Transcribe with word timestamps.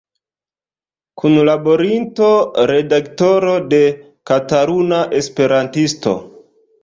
Kunlaborinto, 1.23 2.29
redaktoro 2.71 3.53
de 3.73 3.81
"Kataluna 4.33 5.03
Esperantisto". 5.21 6.15